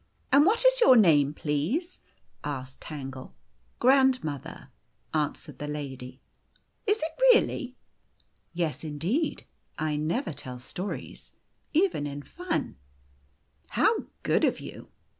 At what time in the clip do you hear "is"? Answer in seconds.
0.65-0.81, 6.87-6.97